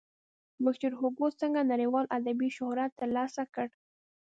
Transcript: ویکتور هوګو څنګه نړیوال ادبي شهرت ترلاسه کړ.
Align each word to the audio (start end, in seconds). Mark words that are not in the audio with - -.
ویکتور 0.65 0.93
هوګو 0.99 1.27
څنګه 1.41 1.69
نړیوال 1.71 2.05
ادبي 2.17 2.49
شهرت 2.57 2.91
ترلاسه 3.01 3.43
کړ. 3.53 3.67